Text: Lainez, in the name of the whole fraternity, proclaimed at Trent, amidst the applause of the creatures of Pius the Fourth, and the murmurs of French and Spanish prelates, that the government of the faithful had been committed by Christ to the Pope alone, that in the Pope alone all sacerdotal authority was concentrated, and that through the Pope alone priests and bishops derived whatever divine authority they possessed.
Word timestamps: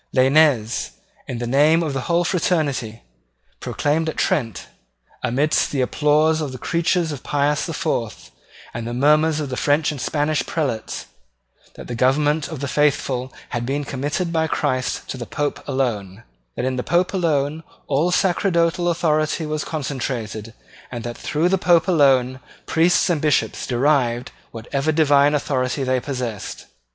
Lainez, 0.15 0.93
in 1.27 1.37
the 1.37 1.45
name 1.45 1.83
of 1.83 1.93
the 1.93 2.01
whole 2.09 2.23
fraternity, 2.23 3.03
proclaimed 3.59 4.09
at 4.09 4.17
Trent, 4.17 4.65
amidst 5.21 5.69
the 5.69 5.81
applause 5.81 6.41
of 6.41 6.51
the 6.51 6.57
creatures 6.57 7.11
of 7.11 7.21
Pius 7.21 7.67
the 7.67 7.73
Fourth, 7.73 8.31
and 8.73 8.87
the 8.87 8.95
murmurs 8.95 9.39
of 9.39 9.53
French 9.59 9.91
and 9.91 10.01
Spanish 10.01 10.43
prelates, 10.47 11.05
that 11.75 11.85
the 11.87 11.93
government 11.93 12.47
of 12.47 12.61
the 12.61 12.67
faithful 12.67 13.31
had 13.49 13.63
been 13.63 13.83
committed 13.83 14.33
by 14.33 14.47
Christ 14.47 15.07
to 15.09 15.17
the 15.17 15.27
Pope 15.27 15.63
alone, 15.67 16.23
that 16.55 16.65
in 16.65 16.77
the 16.77 16.81
Pope 16.83 17.13
alone 17.13 17.61
all 17.85 18.09
sacerdotal 18.09 18.89
authority 18.89 19.45
was 19.45 19.63
concentrated, 19.63 20.55
and 20.89 21.03
that 21.03 21.15
through 21.15 21.47
the 21.47 21.59
Pope 21.59 21.87
alone 21.87 22.39
priests 22.65 23.07
and 23.11 23.21
bishops 23.21 23.67
derived 23.67 24.31
whatever 24.49 24.91
divine 24.91 25.35
authority 25.35 25.83
they 25.83 25.99
possessed. 25.99 26.65